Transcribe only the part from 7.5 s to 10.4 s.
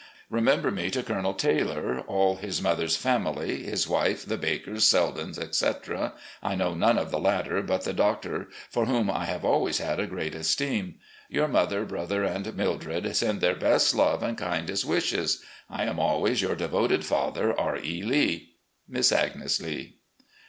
but the Doctor, for whom I have always had a great